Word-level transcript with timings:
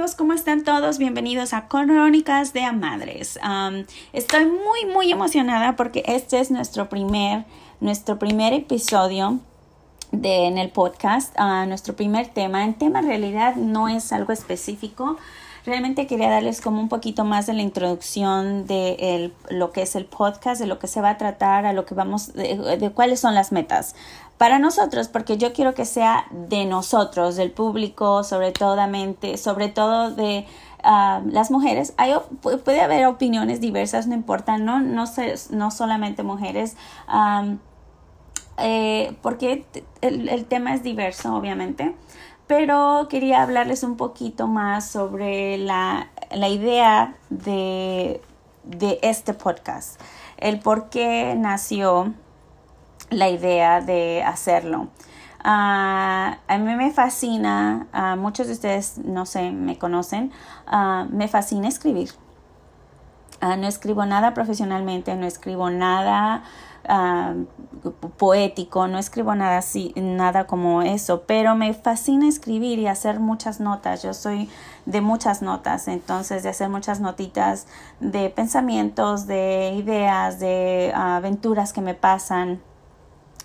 Amigos, 0.00 0.16
¿cómo 0.16 0.32
están 0.32 0.64
todos? 0.64 0.96
Bienvenidos 0.96 1.52
a 1.52 1.68
Crónicas 1.68 2.54
de 2.54 2.64
Amadres. 2.64 3.38
estoy 4.14 4.46
muy 4.46 4.86
muy 4.90 5.12
emocionada 5.12 5.76
porque 5.76 6.02
este 6.06 6.40
es 6.40 6.50
nuestro 6.50 6.88
primer, 6.88 7.44
nuestro 7.80 8.18
primer 8.18 8.54
episodio 8.54 9.40
de, 10.10 10.46
en 10.46 10.56
el 10.56 10.70
podcast, 10.70 11.38
uh, 11.38 11.66
nuestro 11.68 11.96
primer 11.96 12.28
tema. 12.28 12.64
El 12.64 12.76
tema 12.76 13.00
en 13.00 13.08
realidad 13.08 13.56
no 13.56 13.88
es 13.88 14.10
algo 14.14 14.32
específico. 14.32 15.18
Realmente 15.66 16.06
quería 16.06 16.30
darles 16.30 16.60
como 16.60 16.80
un 16.80 16.88
poquito 16.88 17.24
más 17.24 17.46
de 17.46 17.52
la 17.52 17.62
introducción 17.62 18.66
de 18.66 18.96
el, 18.98 19.34
lo 19.50 19.72
que 19.72 19.82
es 19.82 19.94
el 19.96 20.06
podcast, 20.06 20.60
de 20.60 20.66
lo 20.66 20.78
que 20.78 20.86
se 20.86 21.00
va 21.00 21.10
a 21.10 21.18
tratar, 21.18 21.66
a 21.66 21.72
lo 21.72 21.84
que 21.84 21.94
vamos, 21.94 22.32
de 22.32 22.92
cuáles 22.94 23.20
son 23.20 23.34
las 23.34 23.52
metas 23.52 23.94
para 24.40 24.58
nosotros, 24.58 25.08
porque 25.08 25.36
yo 25.36 25.52
quiero 25.52 25.74
que 25.74 25.84
sea 25.84 26.24
de 26.30 26.64
nosotros, 26.64 27.36
del 27.36 27.50
público, 27.50 28.24
sobre 28.24 28.52
todo, 28.52 28.74
sobre 29.36 29.68
todo 29.68 30.12
de 30.12 30.46
ah, 30.82 31.20
las 31.26 31.50
mujeres. 31.50 31.92
Hay, 31.98 32.14
puede 32.40 32.80
haber 32.80 33.04
opiniones 33.04 33.60
diversas, 33.60 34.06
no 34.06 34.14
importa, 34.14 34.56
no, 34.56 34.80
no, 34.80 35.04
no 35.50 35.70
solamente 35.70 36.22
mujeres. 36.22 36.74
Eh, 38.56 39.14
porque 39.20 39.66
el, 40.00 40.44
tema 40.46 40.72
es 40.72 40.82
diverso, 40.82 41.34
obviamente, 41.34 41.94
pero 42.50 43.06
quería 43.08 43.44
hablarles 43.44 43.84
un 43.84 43.96
poquito 43.96 44.48
más 44.48 44.84
sobre 44.84 45.56
la, 45.56 46.08
la 46.32 46.48
idea 46.48 47.14
de, 47.28 48.20
de 48.64 48.98
este 49.02 49.34
podcast, 49.34 50.00
el 50.36 50.58
por 50.58 50.88
qué 50.88 51.36
nació 51.38 52.12
la 53.08 53.28
idea 53.28 53.80
de 53.80 54.24
hacerlo. 54.24 54.88
Ah, 55.44 56.38
a 56.48 56.58
mí 56.58 56.74
me 56.74 56.90
fascina, 56.90 57.86
uh, 57.94 58.20
muchos 58.20 58.48
de 58.48 58.54
ustedes, 58.54 58.98
no 58.98 59.26
sé, 59.26 59.52
me 59.52 59.78
conocen, 59.78 60.32
ah, 60.66 61.06
me 61.08 61.28
fascina 61.28 61.68
escribir. 61.68 62.10
no 63.40 63.68
escribo 63.68 64.04
nada 64.06 64.34
profesionalmente, 64.34 65.14
no 65.14 65.24
escribo 65.24 65.70
nada 65.70 66.42
poético, 68.18 68.88
no 68.88 68.98
escribo 68.98 69.34
nada 69.34 69.58
así, 69.58 69.92
nada 69.96 70.46
como 70.46 70.82
eso, 70.82 71.22
pero 71.26 71.54
me 71.54 71.72
fascina 71.74 72.28
escribir 72.28 72.78
y 72.78 72.86
hacer 72.86 73.20
muchas 73.20 73.60
notas. 73.60 74.02
Yo 74.02 74.14
soy 74.14 74.48
de 74.86 75.00
muchas 75.00 75.42
notas, 75.42 75.88
entonces 75.88 76.42
de 76.42 76.50
hacer 76.50 76.68
muchas 76.68 77.00
notitas 77.00 77.66
de 78.00 78.30
pensamientos, 78.30 79.26
de 79.26 79.74
ideas, 79.76 80.38
de 80.40 80.92
aventuras 80.94 81.72
que 81.72 81.80
me 81.80 81.94
pasan 81.94 82.60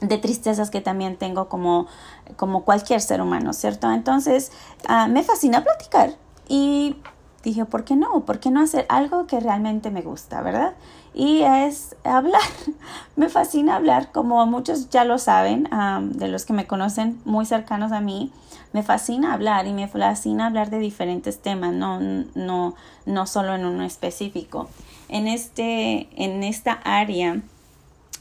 de 0.02 0.18
tristezas 0.18 0.70
que 0.70 0.82
también 0.82 1.18
tengo 1.18 1.48
como, 1.48 1.88
como 2.36 2.64
cualquier 2.64 3.02
ser 3.02 3.22
humano, 3.22 3.54
¿cierto? 3.54 3.92
Entonces, 3.92 4.52
ah, 4.88 5.08
me 5.08 5.24
fascina 5.24 5.64
platicar 5.64 6.16
y 6.48 6.98
dije, 7.44 7.66
¿por 7.66 7.84
qué 7.86 7.96
no? 7.96 8.26
¿Por 8.26 8.40
qué 8.40 8.52
no 8.52 8.62
hacer 8.62 8.86
algo 8.90 9.28
que 9.28 9.40
realmente 9.40 9.92
me 9.92 10.02
gusta, 10.02 10.42
verdad? 10.42 10.74
Y 11.18 11.44
es 11.44 11.96
hablar. 12.04 12.42
me 13.16 13.30
fascina 13.30 13.78
hablar, 13.78 14.12
como 14.12 14.46
muchos 14.46 14.90
ya 14.90 15.06
lo 15.06 15.18
saben, 15.18 15.70
de 16.12 16.28
los 16.28 16.44
que 16.44 16.52
me 16.52 16.68
conocen 16.68 17.22
muy 17.24 17.46
cercanos 17.46 17.94
a 17.94 18.02
mí, 18.02 18.34
me 18.74 18.84
fascina 18.84 19.34
hablar 19.34 19.66
y 19.66 19.72
me 19.72 19.88
fascina 19.88 20.48
hablar 20.48 20.70
de 20.70 20.80
diferentes 20.80 21.42
temas, 21.42 21.74
no, 21.74 22.02
no, 22.02 22.76
no 23.06 23.28
solo 23.28 23.56
en 23.56 23.66
uno 23.66 23.86
específico. 23.86 24.70
En, 25.08 25.30
este, 25.30 26.10
en 26.22 26.44
esta 26.44 26.74
área 26.84 27.42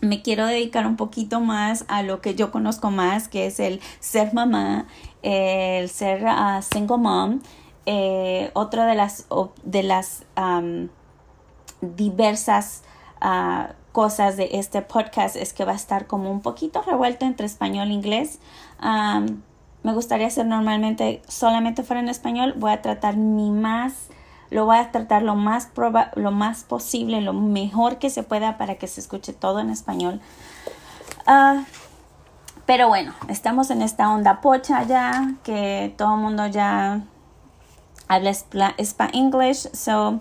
me 0.01 0.23
quiero 0.23 0.47
dedicar 0.47 0.87
un 0.87 0.95
poquito 0.95 1.41
más 1.41 1.85
a 1.89 2.05
lo 2.05 2.21
que 2.21 2.37
yo 2.37 2.53
conozco 2.53 2.93
más, 2.93 3.27
que 3.27 3.47
es 3.47 3.59
el 3.59 3.81
ser 3.99 4.33
mamá, 4.35 4.87
el 5.23 5.89
ser 5.89 6.25
uh, 6.25 6.63
single 6.63 6.99
mom. 6.99 7.41
Eh, 7.87 8.51
otra 8.55 8.87
de 8.87 8.95
las, 8.95 9.27
de 9.65 9.83
las 9.83 10.23
diversas 11.97 12.83
uh, 13.23 13.73
cosas 13.93 14.37
de 14.37 14.51
este 14.53 14.83
podcast 14.83 15.37
es 15.37 15.53
que 15.53 15.65
va 15.65 15.73
a 15.73 15.77
estar 15.77 16.07
como 16.07 16.31
un 16.31 16.41
poquito 16.41 16.83
revuelto 16.83 17.25
entre 17.25 17.47
español 17.47 17.89
e 17.89 17.93
inglés. 17.93 18.39
me 19.83 19.93
gustaría 19.93 20.27
hacer 20.27 20.47
normalmente 20.47 21.23
solamente 21.29 21.83
fuera 21.83 22.01
en 22.01 22.09
español. 22.09 22.55
Voy 22.57 22.73
a 22.73 22.83
tratar 22.83 23.17
mi 23.17 23.51
más 23.51 24.09
lo 24.55 24.67
voy 24.67 24.77
a 24.77 24.93
tratar 24.93 25.23
lo 25.23 25.35
más, 25.35 25.71
lo 26.15 26.31
más 26.31 26.63
posible, 26.63 27.21
lo 27.21 27.33
mejor 27.33 27.99
que 27.99 28.09
se 28.09 28.23
pueda 28.23 28.57
para 28.57 28.77
que 28.77 28.87
se 28.87 29.01
escuche 29.01 29.33
todo 29.33 29.59
en 29.59 29.69
español. 29.69 30.21
Ah, 31.27 31.65
pero 32.65 32.87
bueno, 32.87 33.15
estamos 33.29 33.71
en 33.71 33.83
esta 33.83 34.09
onda 34.11 34.41
pocha 34.41 34.85
ya, 34.85 35.35
que 35.43 35.93
todo 35.99 36.15
el 36.15 36.21
mundo 36.21 36.47
ya 36.47 37.03
habla 38.07 38.31
spa 38.31 39.09
English. 39.13 39.69
So, 39.73 40.19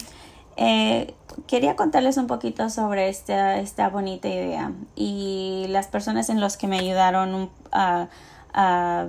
eh, 0.57 1.13
quería 1.47 1.75
contarles 1.75 2.17
un 2.17 2.27
poquito 2.27 2.69
sobre 2.69 3.09
esta, 3.09 3.57
esta 3.59 3.89
bonita 3.89 4.27
idea 4.27 4.71
y 4.95 5.65
las 5.69 5.87
personas 5.87 6.29
en 6.29 6.39
los 6.39 6.57
que 6.57 6.67
me 6.67 6.79
ayudaron 6.79 7.49
a, 7.71 8.07
a 8.53 9.07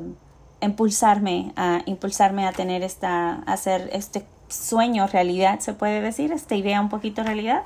impulsarme, 0.61 1.53
a 1.57 1.83
impulsarme 1.87 2.47
a 2.47 2.53
tener 2.53 2.83
esta, 2.83 3.43
a 3.47 3.53
hacer 3.53 3.91
este 3.93 4.27
sueño 4.49 5.07
realidad, 5.07 5.61
se 5.61 5.73
puede 5.73 6.01
decir, 6.01 6.33
esta 6.33 6.55
idea 6.55 6.81
un 6.81 6.89
poquito 6.89 7.23
realidad. 7.23 7.63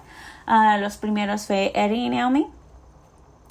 Uh, 0.46 0.80
los 0.80 0.96
primeros 0.96 1.46
fue 1.46 1.72
Eddie 1.74 2.06
y 2.06 2.10
Naomi, 2.10 2.46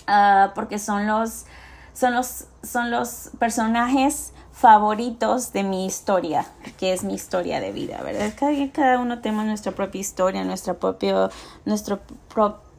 uh, 0.07 0.53
porque 0.55 0.79
son 0.79 1.05
los, 1.05 1.45
son, 1.93 2.13
los, 2.15 2.45
son 2.63 2.89
los 2.91 3.29
personajes 3.39 4.33
favoritos 4.59 5.53
de 5.53 5.63
mi 5.63 5.85
historia, 5.85 6.47
que 6.79 6.91
es 6.91 7.03
mi 7.03 7.13
historia 7.13 7.59
de 7.59 7.71
vida, 7.71 8.01
¿verdad? 8.03 8.33
Cada, 8.35 8.53
cada 8.71 8.99
uno 8.99 9.19
tenemos 9.19 9.45
nuestra 9.45 9.71
propia 9.71 10.01
historia, 10.01 10.43
nuestra 10.43 10.73
propia, 10.73 11.29
nuestra 11.65 11.99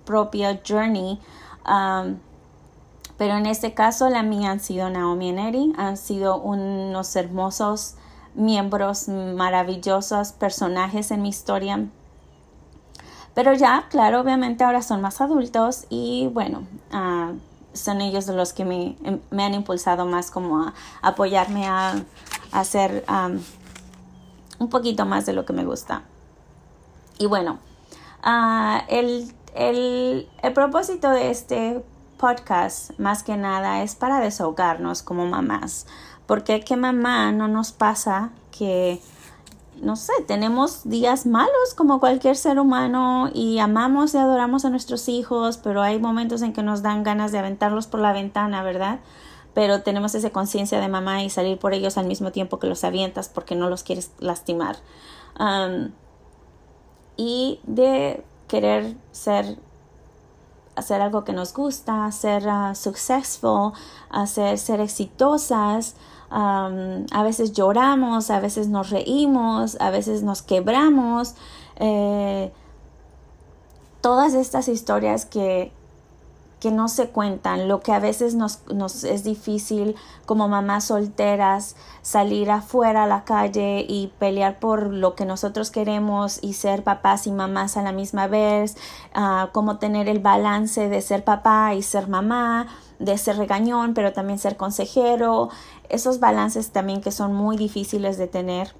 propia 0.04 0.60
journey. 0.66 1.20
Um, 1.64 2.16
pero 3.16 3.36
en 3.36 3.46
este 3.46 3.74
caso 3.74 4.08
la 4.08 4.24
mía 4.24 4.50
han 4.50 4.58
sido 4.58 4.90
Naomi 4.90 5.30
y 5.30 5.38
Eddie, 5.38 5.72
han 5.76 5.96
sido 5.96 6.40
unos 6.40 7.14
hermosos 7.14 7.94
miembros 8.34 9.08
maravillosos, 9.08 10.32
personajes 10.32 11.12
en 11.12 11.22
mi 11.22 11.28
historia. 11.28 11.86
Pero 13.34 13.52
ya, 13.54 13.86
claro, 13.88 14.20
obviamente 14.20 14.64
ahora 14.64 14.82
son 14.82 15.00
más 15.00 15.20
adultos 15.20 15.86
y 15.90 16.28
bueno, 16.32 16.64
ah, 16.90 17.34
son 17.78 18.00
ellos 18.00 18.26
los 18.28 18.52
que 18.52 18.64
me, 18.64 18.96
em, 19.04 19.20
me, 19.30 19.44
han 19.44 19.54
impulsado 19.54 20.06
más 20.06 20.30
como 20.30 20.62
a, 20.62 20.74
apoyarme 21.02 21.66
a, 21.66 22.02
hacer 22.52 23.04
un 24.58 24.68
poquito 24.70 25.04
más 25.04 25.26
de 25.26 25.32
lo 25.32 25.44
que 25.44 25.52
me 25.52 25.64
gusta. 25.64 26.02
Y 27.18 27.26
bueno, 27.26 27.58
ah, 28.22 28.84
el, 28.88 29.32
el, 29.54 30.28
el 30.42 30.52
propósito 30.52 31.10
de 31.10 31.30
este 31.30 31.84
podcast 32.18 32.98
más 32.98 33.22
que 33.22 33.36
nada 33.36 33.82
es 33.82 33.94
para 33.94 34.20
desahogarnos 34.20 35.02
como 35.02 35.26
mamás, 35.26 35.86
porque 36.26 36.60
qué 36.60 36.76
mamá 36.76 37.32
no 37.32 37.48
nos 37.48 37.72
pasa 37.72 38.30
que, 38.50 39.00
no 39.82 39.96
sé, 39.96 40.12
tenemos 40.26 40.88
días 40.88 41.26
malos 41.26 41.74
como 41.76 42.00
cualquier 42.00 42.36
ser 42.36 42.58
humano 42.58 43.30
y 43.32 43.58
amamos 43.58 44.14
y 44.14 44.18
adoramos 44.18 44.64
a 44.64 44.70
nuestros 44.70 45.08
hijos, 45.08 45.58
pero 45.58 45.82
hay 45.82 45.98
momentos 45.98 46.42
en 46.42 46.52
que 46.52 46.62
nos 46.62 46.82
dan 46.82 47.02
ganas 47.02 47.32
de 47.32 47.38
aventarlos 47.38 47.86
por 47.86 48.00
la 48.00 48.12
ventana, 48.12 48.62
¿verdad? 48.62 49.00
Pero 49.54 49.82
tenemos 49.82 50.14
esa 50.14 50.30
conciencia 50.30 50.80
de 50.80 50.88
mamá 50.88 51.22
y 51.22 51.30
salir 51.30 51.58
por 51.58 51.74
ellos 51.74 51.98
al 51.98 52.06
mismo 52.06 52.32
tiempo 52.32 52.58
que 52.58 52.66
los 52.66 52.84
avientas 52.84 53.28
porque 53.28 53.54
no 53.54 53.68
los 53.68 53.82
quieres 53.82 54.12
lastimar. 54.18 54.76
y 57.16 57.60
de 57.64 58.24
querer 58.46 58.96
ser 59.10 59.58
hacer 60.78 61.00
algo 61.02 61.24
que 61.24 61.32
nos 61.32 61.52
gusta, 61.52 62.10
ser 62.12 62.46
uh, 62.46 62.74
successful, 62.74 63.72
hacer, 64.10 64.58
ser 64.58 64.80
exitosas, 64.80 65.96
a 66.30 67.22
veces 67.22 67.52
lloramos, 67.52 68.30
a 68.30 68.40
veces 68.40 68.68
nos 68.68 68.90
reímos, 68.90 69.76
a 69.80 69.90
veces 69.90 70.22
nos 70.22 70.42
quebramos. 70.42 71.34
Eh, 71.76 72.52
todas 74.00 74.34
estas 74.34 74.68
historias 74.68 75.24
que, 75.26 75.72
que 76.60 76.72
no 76.72 76.88
se 76.88 77.08
cuentan, 77.10 77.68
lo 77.68 77.80
que 77.80 77.92
a 77.92 78.00
veces 78.00 78.34
nos, 78.34 78.60
nos, 78.72 79.04
es 79.04 79.22
difícil 79.22 79.94
como 80.26 80.48
mamás 80.48 80.84
solteras 80.84 81.76
salir 82.02 82.50
afuera 82.50 83.04
a 83.04 83.06
la 83.06 83.24
calle 83.24 83.84
y 83.88 84.12
pelear 84.18 84.58
por 84.58 84.92
lo 84.92 85.14
que 85.14 85.24
nosotros 85.24 85.70
queremos 85.70 86.38
y 86.42 86.54
ser 86.54 86.82
papás 86.82 87.26
y 87.26 87.32
mamás 87.32 87.76
a 87.76 87.82
la 87.82 87.92
misma 87.92 88.26
vez, 88.26 88.76
uh, 89.14 89.52
como 89.52 89.78
tener 89.78 90.08
el 90.08 90.18
balance 90.18 90.88
de 90.88 91.00
ser 91.00 91.22
papá 91.22 91.74
y 91.74 91.82
ser 91.82 92.08
mamá, 92.08 92.66
de 92.98 93.16
ser 93.18 93.36
regañón, 93.36 93.94
pero 93.94 94.12
también 94.12 94.38
ser 94.38 94.56
consejero, 94.56 95.50
esos 95.88 96.18
balances 96.18 96.70
también 96.70 97.00
que 97.00 97.12
son 97.12 97.34
muy 97.34 97.56
difíciles 97.56 98.18
de 98.18 98.26
tener 98.26 98.74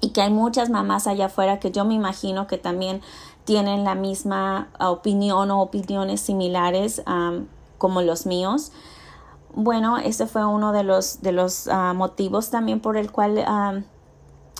y 0.00 0.10
que 0.10 0.22
hay 0.22 0.30
muchas 0.30 0.70
mamás 0.70 1.06
allá 1.06 1.26
afuera 1.26 1.58
que 1.58 1.70
yo 1.70 1.84
me 1.84 1.94
imagino 1.94 2.46
que 2.46 2.58
también 2.58 3.02
tienen 3.44 3.84
la 3.84 3.94
misma 3.94 4.68
opinión 4.78 5.50
o 5.50 5.62
opiniones 5.62 6.20
similares 6.20 7.02
como 7.78 8.02
los 8.02 8.26
míos. 8.26 8.72
Bueno, 9.54 9.96
ese 9.96 10.26
fue 10.26 10.44
uno 10.44 10.72
de 10.72 10.82
los, 10.82 11.22
de 11.22 11.32
los 11.32 11.68
ah, 11.68 11.94
motivos 11.94 12.50
también 12.50 12.80
por 12.80 12.96
el 12.96 13.10
cual 13.10 13.84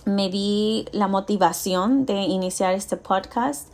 me 0.07 0.31
di 0.31 0.87
la 0.93 1.09
motivación 1.09 2.07
de 2.07 2.23
iniciar 2.23 2.73
este 2.75 2.97
podcast. 2.97 3.69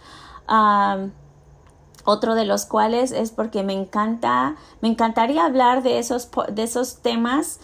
otro 2.05 2.35
de 2.35 2.45
los 2.45 2.67
cuales 2.67 3.13
es 3.13 3.31
porque 3.31 3.63
me 3.63 3.75
encanta, 3.75 4.57
me 4.81 4.89
encantaría 4.89 5.45
hablar 5.45 5.85
de 5.85 6.01
esos, 6.01 6.29
de 6.51 6.63
esos 6.65 6.97
temas 6.97 7.61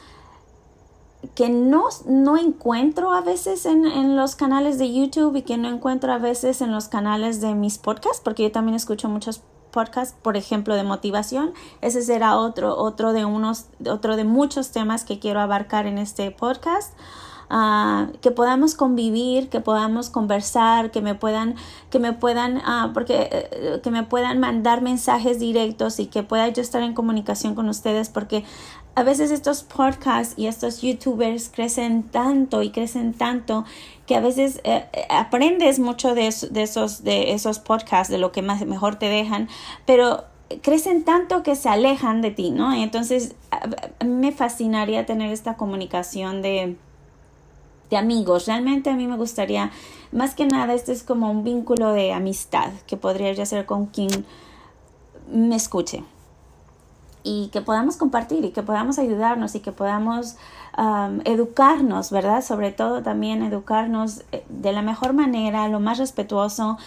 que 1.35 1.49
no, 1.49 1.85
no 2.07 2.37
encuentro 2.37 3.13
a 3.13 3.21
veces 3.21 3.67
en, 3.67 3.87
en, 3.87 4.17
los 4.17 4.37
canales 4.37 4.79
de 4.79 4.93
YouTube 4.93 5.37
y 5.37 5.43
que 5.43 5.57
no 5.57 5.69
encuentro 5.69 6.13
a 6.13 6.19
veces 6.19 6.61
en 6.61 6.73
los 6.73 6.89
canales 6.89 7.41
de 7.41 7.55
mis 7.55 7.79
podcasts, 7.79 8.21
porque 8.23 8.45
yo 8.45 8.53
también 8.53 8.77
escucho 8.77 9.09
muchos 9.09 9.43
podcasts, 9.71 10.17
por 10.23 10.37
ejemplo, 10.37 10.75
de 10.75 10.83
motivación. 10.85 11.53
Ese 11.81 12.03
será 12.03 12.37
otro, 12.37 12.77
otro 12.77 13.13
de 13.13 13.25
unos, 13.25 13.67
otro 13.87 14.17
de 14.17 14.25
muchos 14.25 14.71
temas 14.71 15.05
que 15.05 15.19
quiero 15.19 15.41
abarcar 15.41 15.87
en 15.87 15.99
este 15.99 16.31
podcast. 16.31 16.93
Uh, 17.51 18.13
que 18.21 18.31
podamos 18.31 18.75
convivir, 18.75 19.49
que 19.49 19.63
podamos 19.63 20.11
conversar, 20.11 20.91
que 20.91 21.01
me 21.01 21.15
puedan, 21.15 21.55
que 21.89 21.99
me 21.99 22.13
puedan, 22.13 22.59
uh, 22.59 22.93
porque 22.93 23.49
uh, 23.75 23.81
que 23.81 23.91
me 23.91 24.03
puedan 24.03 24.39
mandar 24.39 24.83
mensajes 24.83 25.39
directos 25.39 25.99
y 25.99 26.09
que 26.09 26.23
pueda 26.23 26.47
yo 26.49 26.61
estar 26.61 26.83
en 26.83 26.93
comunicación 26.93 27.55
con 27.55 27.71
ustedes, 27.71 28.11
porque 28.11 28.45
a 28.99 29.05
veces 29.05 29.31
estos 29.31 29.63
podcasts 29.63 30.35
y 30.37 30.49
estos 30.49 30.83
youtubers 30.83 31.51
crecen 31.51 32.03
tanto 32.03 32.65
y 32.65 32.71
crecen 32.71 33.15
tanto 33.15 33.65
que 34.07 34.17
a 34.17 34.21
veces 34.21 34.61
eh, 34.65 34.87
eh, 34.93 35.07
aprendes 35.09 35.79
mucho 35.79 36.17
de, 36.17 36.35
de, 36.51 36.63
esos, 36.63 37.05
de 37.05 37.33
esos 37.33 37.61
podcasts, 37.61 38.11
de 38.11 38.19
lo 38.19 38.33
que 38.33 38.43
más, 38.43 38.67
mejor 38.67 38.97
te 38.97 39.07
dejan, 39.07 39.49
pero 39.87 40.25
crecen 40.63 41.05
tanto 41.05 41.45
que 41.45 41.55
se 41.55 41.69
alejan 41.69 42.23
de 42.23 42.33
ti, 42.33 42.51
¿no? 42.51 42.75
Entonces 42.75 43.37
a, 43.53 44.05
mí 44.05 44.15
me 44.15 44.33
fascinaría 44.33 45.07
tener 45.07 45.31
esta 45.33 45.57
comunicación 45.57 46.43
de, 46.43 46.77
de 47.91 47.97
amigos. 47.97 48.47
Realmente 48.49 48.91
a 48.91 48.95
mí 48.95 49.07
me 49.07 49.17
gustaría, 49.17 49.71
más 50.11 50.35
que 50.35 50.45
nada, 50.47 50.75
este 50.75 50.91
es 50.91 51.05
como 51.05 51.31
un 51.31 51.45
vínculo 51.45 51.93
de 51.93 52.13
amistad 52.13 52.73
que 52.89 52.97
podría 52.97 53.33
yo 53.33 53.45
hacer 53.45 53.65
con 53.65 53.87
quien 53.87 54.27
me 55.31 55.55
escuche 55.55 56.03
y 57.23 57.49
que 57.49 57.61
podamos 57.61 57.97
compartir 57.97 58.45
y 58.45 58.51
que 58.51 58.63
podamos 58.63 58.99
ayudarnos 58.99 59.55
y 59.55 59.61
que 59.61 59.73
podamos 59.73 60.37
um, 60.77 61.21
educarnos, 61.25 62.11
¿verdad? 62.11 62.43
Sobre 62.43 62.73
todo 62.73 63.03
también 63.03 63.43
educarnos 63.43 64.23
eh, 64.33 64.45
de 64.49 64.73
la 64.73 64.83
mejor 64.83 65.13
manera, 65.13 65.69
lo 65.69 65.81
más 65.81 65.99
respetuoso, 65.99 66.79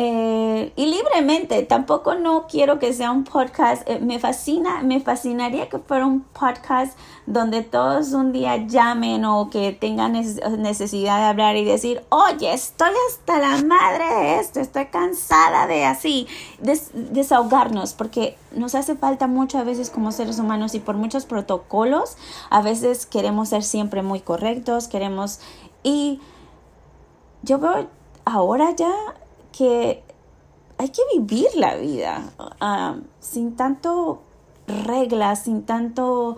eh, 0.00 0.72
y 0.76 0.86
libremente, 0.86 1.60
tampoco 1.64 2.14
no 2.14 2.46
quiero 2.46 2.78
que 2.78 2.92
sea 2.92 3.10
un 3.10 3.24
podcast, 3.24 3.82
eh, 3.88 3.98
me 3.98 4.20
fascina, 4.20 4.80
me 4.84 5.00
fascinaría 5.00 5.68
que 5.68 5.80
fuera 5.80 6.06
un 6.06 6.20
podcast 6.20 6.96
donde 7.26 7.62
todos 7.62 8.12
un 8.12 8.30
día 8.30 8.58
llamen 8.58 9.24
o 9.24 9.50
que 9.50 9.72
tengan 9.72 10.12
necesidad 10.12 11.18
de 11.18 11.24
hablar 11.24 11.56
y 11.56 11.64
decir, 11.64 12.04
oye, 12.10 12.52
estoy 12.54 12.92
hasta 13.08 13.40
la 13.40 13.60
madre 13.64 14.04
de 14.04 14.38
esto, 14.38 14.60
estoy 14.60 14.86
cansada 14.86 15.66
de 15.66 15.84
así, 15.84 16.28
desahogarnos, 16.60 17.94
porque 17.94 18.38
nos 18.52 18.76
hace 18.76 18.94
falta 18.94 19.26
mucho 19.26 19.58
a 19.58 19.64
veces 19.64 19.90
como 19.90 20.12
seres 20.12 20.38
humanos 20.38 20.76
y 20.76 20.78
por 20.78 20.94
muchos 20.94 21.26
protocolos, 21.26 22.16
a 22.50 22.62
veces 22.62 23.04
queremos 23.04 23.48
ser 23.48 23.64
siempre 23.64 24.02
muy 24.02 24.20
correctos, 24.20 24.86
queremos, 24.86 25.40
y 25.82 26.20
yo 27.42 27.58
veo 27.58 27.88
ahora 28.24 28.70
ya 28.76 28.92
que 29.58 30.04
hay 30.78 30.88
que 30.90 31.02
vivir 31.12 31.48
la 31.56 31.74
vida 31.74 32.30
ah, 32.60 32.96
sin 33.18 33.56
tanto 33.56 34.22
reglas, 34.84 35.42
sin 35.42 35.62
tanto... 35.64 36.36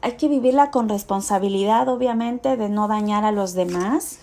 Hay 0.00 0.12
que 0.12 0.26
vivirla 0.26 0.72
con 0.72 0.88
responsabilidad, 0.88 1.88
obviamente, 1.88 2.56
de 2.56 2.68
no 2.68 2.88
dañar 2.88 3.24
a 3.24 3.30
los 3.30 3.52
demás, 3.52 4.18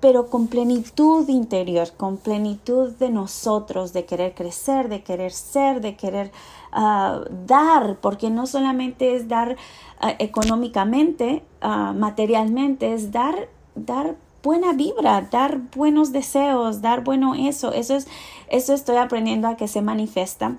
pero 0.00 0.26
con 0.26 0.48
plenitud 0.48 1.28
interior, 1.28 1.92
con 1.96 2.16
plenitud 2.16 2.90
de 2.92 3.10
nosotros, 3.10 3.92
de 3.92 4.06
querer 4.06 4.34
crecer, 4.34 4.88
de 4.88 5.04
querer 5.04 5.30
ser, 5.30 5.82
de 5.82 5.94
querer 5.94 6.32
ah, 6.72 7.20
dar, 7.46 7.98
porque 8.00 8.30
no 8.30 8.46
solamente 8.46 9.14
es 9.14 9.28
dar 9.28 9.56
ah, 10.00 10.14
económicamente, 10.18 11.44
materialmente, 11.60 12.94
es 12.94 13.12
dar, 13.12 13.48
dar 13.76 14.16
buena 14.42 14.72
vibra, 14.72 15.28
dar 15.30 15.58
buenos 15.74 16.12
deseos, 16.12 16.82
dar 16.82 17.04
bueno 17.04 17.34
eso, 17.34 17.72
eso 17.72 17.94
es, 17.94 18.06
eso 18.48 18.74
estoy 18.74 18.96
aprendiendo 18.96 19.48
a 19.48 19.56
que 19.56 19.68
se 19.68 19.82
manifiesta. 19.82 20.56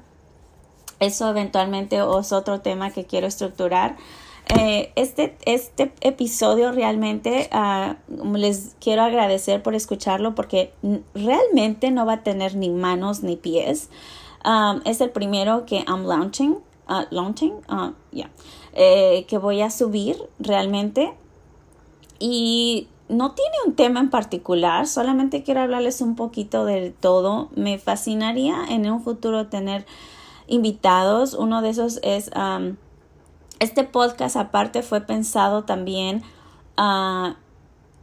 Eso 1.00 1.30
eventualmente 1.30 1.98
es 1.98 2.32
otro 2.32 2.62
tema 2.62 2.92
que 2.92 3.06
quiero 3.06 3.28
estructurar. 3.28 3.98
Eh, 4.58 4.92
este, 4.96 5.38
este 5.46 5.94
episodio 6.02 6.72
realmente 6.72 7.50
ah, 7.52 7.96
les 8.36 8.76
quiero 8.80 9.04
agradecer 9.04 9.64
por 9.64 9.74
escucharlo 9.74 10.36
porque 10.36 10.74
realmente 11.16 11.92
no 11.92 12.06
va 12.06 12.14
a 12.14 12.24
tener 12.24 12.56
ni 12.56 12.70
manos 12.70 13.24
ni 13.24 13.36
pies. 13.36 13.90
Um, 14.46 14.82
es 14.84 15.00
el 15.00 15.12
primero 15.12 15.66
que 15.66 15.86
I'm 15.88 16.06
launching, 16.06 16.58
uh, 16.90 17.06
launching, 17.10 17.54
uh, 17.70 17.94
eh, 18.74 19.26
que 19.28 19.38
voy 19.38 19.62
a 19.62 19.70
subir 19.70 20.18
realmente. 20.40 21.14
Y 22.20 22.88
no 23.10 23.32
tiene 23.34 23.56
un 23.66 23.76
tema 23.76 24.00
en 24.00 24.10
particular, 24.10 24.88
solamente 24.88 25.44
quiero 25.44 25.62
hablarles 25.62 26.02
un 26.02 26.16
poquito 26.16 26.66
del 26.66 26.94
todo. 26.94 27.50
Me 27.56 27.78
fascinaría 27.78 28.56
en 28.70 28.90
un 28.90 29.02
futuro 29.02 29.48
tener 29.48 29.86
invitados. 30.48 31.34
Uno 31.34 31.62
de 31.62 31.70
esos 31.70 32.00
es, 32.04 32.32
um, 32.36 32.76
este 33.60 33.84
podcast 33.84 34.36
aparte 34.36 34.84
fue 34.84 35.02
pensado 35.02 35.64
también 35.64 36.24
uh, 36.78 37.34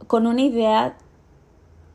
con 0.07 0.27
una 0.27 0.41
idea 0.41 0.97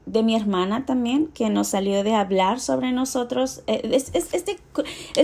de 0.07 0.23
mi 0.23 0.37
hermana 0.37 0.87
también, 0.87 1.27
que 1.29 1.51
nos 1.51 1.69
salió 1.69 2.05
de 2.05 2.15
hablar 2.15 2.61
sobre 2.61 2.93
nosotros. 2.93 3.63
Eh, 3.67 3.89
es, 3.93 4.11
es, 4.15 4.33
es, 4.33 4.45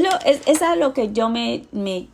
lo, 0.03 0.11
es, 0.25 0.63
a 0.63 0.77
lo 0.77 0.93
que 0.93 1.13
yo 1.13 1.29
me, 1.29 1.67
me 1.71 2.09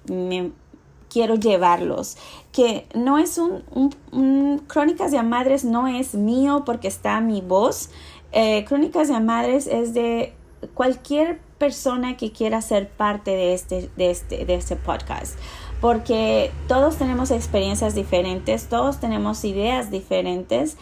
quiero 1.10 1.34
llevarlos. 1.34 2.16
Que 2.52 2.87
no 2.94 3.19
es 3.19 3.38
un, 3.38 4.62
Crónicas 4.66 5.10
de 5.10 5.22
Madres 5.22 5.64
no 5.64 5.88
es 5.88 6.14
mío 6.14 6.62
porque 6.64 6.88
está 6.88 7.20
mi 7.20 7.40
voz. 7.40 7.90
Eh, 8.32 8.64
Crónicas 8.66 9.09
de 9.09 9.21
Madres 9.21 9.66
es 9.66 9.94
de 9.94 10.35
cualquier 10.75 11.40
persona 11.59 12.16
que 12.16 12.32
quiera 12.32 12.62
ser 12.62 12.88
parte 12.88 13.32
de 13.32 13.54
este, 13.54 13.90
de 13.97 14.11
este, 14.11 14.44
de 14.44 14.54
este 14.54 14.76
podcast. 14.76 15.38
Porque 15.80 16.50
todos 16.66 16.97
tenemos 16.97 17.30
experiencias 17.30 17.94
diferentes, 17.94 18.68
todos 18.68 18.99
tenemos 18.99 19.44
ideas 19.44 19.90
diferentes 19.90 20.76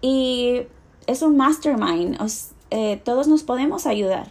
y 0.00 0.62
es 1.06 1.22
un 1.22 1.36
mastermind. 1.36 2.18
Eh, 2.70 3.00
todos 3.04 3.28
nos 3.28 3.42
podemos 3.42 3.86
ayudar 3.86 4.30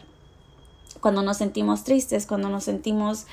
cuando 1.01 1.21
nos 1.21 1.37
sentimos 1.37 1.83
tristes, 1.83 2.25
cuando 2.25 2.49
nos 2.49 2.63
sentimos 2.63 3.25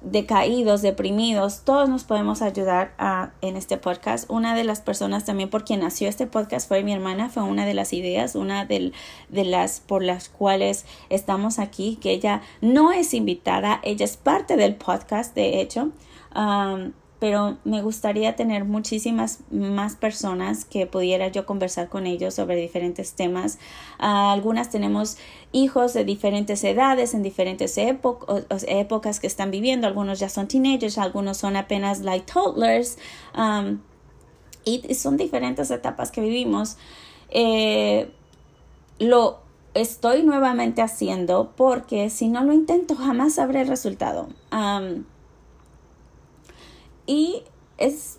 decaídos, 0.00 0.82
deprimidos, 0.82 1.62
todos 1.64 1.88
nos 1.88 2.04
podemos 2.04 2.42
ayudar 2.42 2.94
en 3.40 3.56
este 3.56 3.76
podcast. 3.76 4.28
Una 4.30 4.54
de 4.54 4.64
las 4.64 4.80
personas 4.80 5.24
también 5.24 5.50
por 5.50 5.64
quien 5.64 5.80
nació 5.80 6.08
este 6.08 6.26
podcast 6.26 6.68
fue 6.68 6.82
mi 6.82 6.92
hermana, 6.92 7.28
fue 7.28 7.42
una 7.42 7.66
de 7.66 7.74
las 7.74 7.92
ideas, 7.92 8.34
una 8.34 8.64
de, 8.64 8.92
de 9.28 9.44
las 9.44 9.80
por 9.80 10.02
las 10.02 10.28
cuales 10.28 10.86
estamos 11.08 11.58
aquí, 11.58 11.98
que 12.00 12.10
ella 12.10 12.42
no 12.60 12.92
es 12.92 13.14
invitada, 13.14 13.80
ella 13.82 14.04
es 14.04 14.16
parte 14.16 14.56
del 14.56 14.74
podcast, 14.74 15.34
de 15.34 15.60
hecho. 15.60 15.92
Um, 16.34 16.92
pero 17.22 17.56
me 17.62 17.82
gustaría 17.82 18.34
tener 18.34 18.64
muchísimas 18.64 19.38
más 19.52 19.94
personas 19.94 20.64
que 20.64 20.88
pudiera 20.88 21.28
yo 21.28 21.46
conversar 21.46 21.88
con 21.88 22.08
ellos 22.08 22.34
sobre 22.34 22.56
diferentes 22.56 23.12
temas. 23.12 23.60
Ah, 24.00 24.32
algunas 24.32 24.70
tenemos 24.70 25.18
hijos 25.52 25.94
de 25.94 26.04
diferentes 26.04 26.64
edades, 26.64 27.14
en 27.14 27.22
diferentes 27.22 27.78
épocas 27.78 29.20
que 29.20 29.28
están 29.28 29.52
viviendo. 29.52 29.86
Algunos 29.86 30.18
ya 30.18 30.28
son 30.28 30.48
teenagers, 30.48 30.98
algunos 30.98 31.36
son 31.36 31.54
apenas 31.54 32.00
like 32.00 32.26
toddlers. 32.26 32.98
Um, 33.38 33.78
y 34.64 34.92
son 34.94 35.16
diferentes 35.16 35.70
etapas 35.70 36.10
que 36.10 36.22
vivimos. 36.22 36.76
Eh, 37.28 38.10
lo 38.98 39.38
estoy 39.74 40.24
nuevamente 40.24 40.82
haciendo 40.82 41.52
porque 41.56 42.10
si 42.10 42.26
no 42.26 42.42
lo 42.42 42.52
intento 42.52 42.96
jamás 42.96 43.34
sabré 43.34 43.60
el 43.60 43.68
resultado. 43.68 44.28
Y 47.06 47.42
es, 47.78 48.18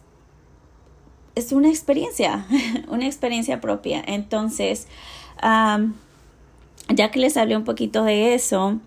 es 1.36 1.52
una 1.52 1.70
experiencia, 1.70 2.46
una 2.88 3.06
experiencia 3.06 3.62
propia. 3.62 4.04
Entonces, 4.06 4.88
ya 5.42 7.12
que 7.12 7.20
les 7.20 7.38
hablé 7.38 7.58
un 7.58 7.63
poquito 7.63 8.04
de 8.04 8.34
eso, 8.34 8.80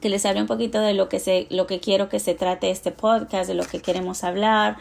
que 0.00 0.08
les 0.08 0.24
hablé 0.26 0.40
un 0.40 0.46
poquito 0.46 0.80
de 0.80 0.94
lo 0.94 1.08
que, 1.08 1.18
se, 1.18 1.46
lo 1.50 1.66
que 1.66 1.80
quiero 1.80 2.08
que 2.08 2.20
se 2.20 2.34
trate 2.34 2.70
este 2.70 2.92
podcast, 2.92 3.48
de 3.48 3.54
lo 3.54 3.64
que 3.64 3.80
queremos 3.80 4.24
hablar, 4.24 4.76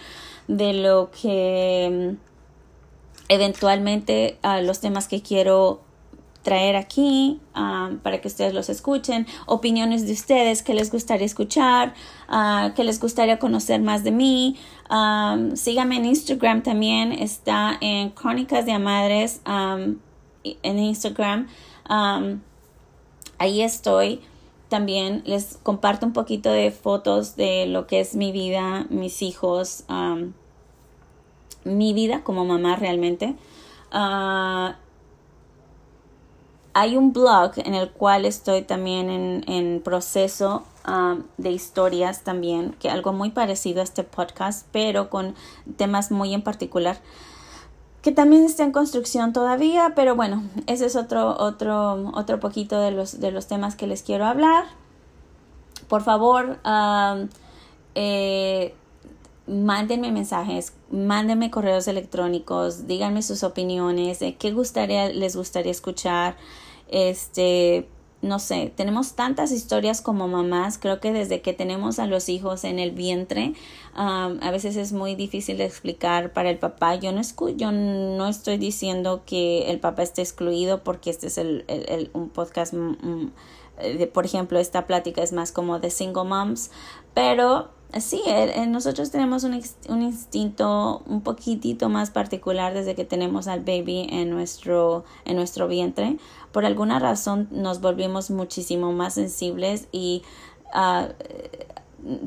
de 0.48 0.74
lo 0.74 1.10
que 1.12 2.18
mm, 2.18 2.32
eventualmente 3.30 4.38
a 4.42 4.62
los 4.62 4.80
temas 4.80 5.08
que 5.08 5.22
quiero 5.22 5.82
traer 6.42 6.76
aquí 6.76 7.40
um, 7.56 7.98
para 8.00 8.20
que 8.20 8.28
ustedes 8.28 8.54
los 8.54 8.70
escuchen, 8.70 9.28
opiniones 9.46 10.06
de 10.08 10.14
ustedes 10.14 10.64
que 10.64 10.74
les 10.74 10.92
gustaría 10.92 11.26
escuchar, 11.26 11.94
uh, 12.30 12.74
que 12.74 12.84
les 12.84 13.00
gustaría 13.00 13.40
conocer 13.40 13.82
más 13.82 14.04
de 14.04 14.12
mí. 14.12 14.58
Um, 14.90 15.56
síganme 15.56 15.98
en 15.98 16.06
Instagram 16.06 16.64
también, 16.64 17.12
está 17.12 17.78
en 17.82 18.10
Crónicas 18.10 18.66
de 18.66 18.72
Amadres 18.72 19.42
um, 19.46 19.98
en 20.44 20.80
Instagram. 20.80 21.48
ahí 23.38 23.62
estoy. 23.62 24.22
También 24.70 25.22
les 25.26 25.60
comparto 25.64 26.06
un 26.06 26.14
poquito 26.14 26.50
de 26.50 26.72
fotos 26.72 27.36
de 27.36 27.66
lo 27.66 27.88
que 27.88 28.00
es 28.00 28.16
mi 28.16 28.32
vida, 28.32 28.88
mis 28.90 29.22
hijos, 29.22 29.84
mi 31.66 31.94
vida 31.94 32.24
como 32.24 32.46
mamá 32.46 32.78
realmente. 32.78 33.36
Hay 36.74 36.98
un 36.98 37.14
blog 37.14 37.54
en 37.58 37.74
el 37.74 37.90
cual 37.92 38.26
estoy 38.26 38.62
también 38.62 39.44
en, 39.48 39.82
proceso 39.82 40.64
um, 40.88 41.24
de 41.38 41.52
historias 41.52 42.24
también, 42.24 42.76
que 42.80 42.90
algo 42.90 43.14
muy 43.14 43.32
parecido 43.32 43.82
a 43.82 43.84
este 43.84 44.04
podcast, 44.04 44.68
pero 44.72 45.10
con 45.10 45.36
temas 45.78 46.12
muy 46.12 46.34
en 46.34 46.42
particular, 46.42 47.00
que 48.02 48.12
también 48.12 48.46
está 48.46 48.64
en 48.64 48.72
construcción 48.72 49.34
todavía, 49.34 49.94
pero 49.96 50.16
bueno, 50.16 50.44
ese 50.68 50.86
es 50.86 50.96
otro, 50.96 51.38
otro, 51.38 52.12
otro 52.14 52.40
poquito 52.40 52.80
de 52.80 52.92
los, 52.92 53.20
de 53.20 53.32
los 53.32 53.48
temas 53.48 53.76
que 53.76 53.88
les 53.88 54.02
quiero 54.02 54.26
hablar. 54.26 54.66
Por 55.88 56.02
favor, 56.02 56.58
um, 56.66 57.28
eh, 57.96 58.74
mándenme 59.52 60.12
mensajes, 60.12 60.74
mándenme 60.90 61.52
correos 61.52 61.88
electrónicos, 61.88 62.88
díganme 62.88 63.22
sus 63.22 63.44
opiniones, 63.44 64.20
qué 64.40 64.52
gustaría, 64.52 65.10
les 65.10 65.36
gustaría 65.36 65.72
escuchar. 65.72 66.38
Este, 66.88 67.88
no 68.22 68.40
sé, 68.40 68.72
tenemos 68.76 69.14
tantas 69.14 69.52
historias 69.52 70.02
como 70.02 70.28
mamás, 70.28 70.78
creo 70.78 71.00
que 71.00 71.12
desde 71.12 71.42
que 71.42 71.54
tenemos 71.54 72.00
a 72.00 72.06
los 72.06 72.30
hijos 72.30 72.64
en 72.64 72.80
el 72.80 72.92
vientre, 72.92 73.54
a 73.94 74.52
veces 74.52 74.78
es 74.78 74.94
muy 74.94 75.16
difícil 75.16 75.58
de 75.58 75.66
explicar 75.66 76.32
para 76.32 76.50
el 76.50 76.58
papá. 76.58 76.96
Yo 76.96 77.12
no, 77.12 77.22
yo 77.56 77.72
no 77.72 78.28
estoy 78.28 78.58
diciendo 78.58 79.24
que 79.26 79.70
el 79.70 79.80
papá 79.80 80.04
esté 80.04 80.22
excluido 80.22 80.84
porque 80.84 81.10
este 81.10 81.28
es 81.28 81.38
el, 81.38 81.66
el, 81.68 82.10
un 82.14 82.30
podcast, 82.30 82.74
mm, 82.74 82.98
mm, 83.02 83.32
de, 83.98 84.08
por 84.08 84.26
ejemplo, 84.26 84.60
esta 84.60 84.86
plática 84.86 85.24
es 85.24 85.34
más 85.34 85.52
como 85.52 85.80
de 85.80 85.90
single 85.90 86.26
moms, 86.26 86.72
pero 87.14 87.72
sí, 88.00 88.22
nosotros 88.68 89.12
tenemos 89.12 89.44
un, 89.44 89.62
un, 89.90 90.02
instinto 90.02 91.04
un 91.08 91.22
poquitito 91.22 91.90
más 91.90 92.10
particular 92.10 92.74
desde 92.74 92.96
que 92.96 93.06
tenemos 93.06 93.48
al 93.48 93.62
baby 93.62 94.08
en 94.10 94.30
nuestro, 94.30 95.04
en 95.26 95.36
nuestro 95.36 95.68
vientre. 95.68 96.18
Por 96.52 96.66
alguna 96.66 97.00
razón 97.00 97.48
nos 97.52 97.82
volvimos 97.82 98.32
muchísimo 98.32 98.92
más 98.94 99.16
sensibles 99.16 99.88
y 99.92 100.24
uh, 100.74 101.12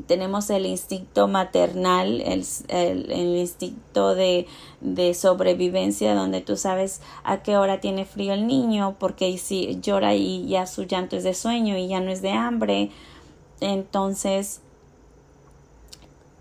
tenemos 0.07 0.49
el 0.49 0.65
instinto 0.65 1.27
maternal, 1.27 2.21
el, 2.21 2.45
el, 2.69 3.11
el 3.11 3.35
instinto 3.35 4.15
de, 4.15 4.47
de, 4.81 5.13
sobrevivencia, 5.13 6.15
donde 6.15 6.41
tú 6.41 6.55
sabes 6.55 7.01
a 7.23 7.43
qué 7.43 7.57
hora 7.57 7.81
tiene 7.81 8.05
frío 8.05 8.33
el 8.33 8.47
niño, 8.47 8.95
porque 8.99 9.37
si 9.37 9.79
llora 9.81 10.15
y 10.15 10.47
ya 10.47 10.67
su 10.67 10.83
llanto 10.83 11.17
es 11.17 11.23
de 11.23 11.33
sueño 11.33 11.77
y 11.77 11.87
ya 11.87 11.99
no 11.99 12.11
es 12.11 12.21
de 12.21 12.31
hambre. 12.31 12.91
Entonces, 13.59 14.61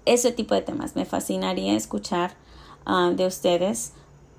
ese 0.04 0.32
tipo 0.32 0.54
de 0.54 0.62
temas. 0.62 0.96
Me 0.96 1.04
fascinaría 1.04 1.74
escuchar 1.74 2.34
ah, 2.86 3.12
de 3.14 3.26
ustedes 3.26 3.92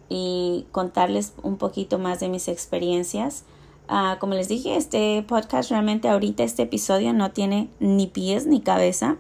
y 0.10 0.66
contarles 0.72 1.34
un 1.42 1.58
poquito 1.58 2.00
más 2.00 2.20
de 2.20 2.30
mis 2.30 2.48
experiencias. 2.48 3.44
Ah, 3.88 4.18
como 4.20 4.34
les 4.34 4.48
dije, 4.48 4.76
este 4.76 5.24
podcast 5.28 5.70
realmente 5.70 6.10
ahorita, 6.10 6.44
este 6.44 6.64
episodio 6.64 7.14
no 7.14 7.32
tiene 7.32 7.70
ni 7.80 8.08
pies 8.08 8.46
ni 8.48 8.62
cabeza. 8.62 9.18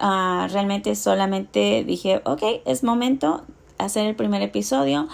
Uh, 0.00 0.48
realmente 0.48 0.96
solamente 0.96 1.84
dije, 1.84 2.22
ok, 2.24 2.42
es 2.64 2.82
momento 2.82 3.44
hacer 3.78 4.06
el 4.06 4.16
primer 4.16 4.42
episodio, 4.42 5.06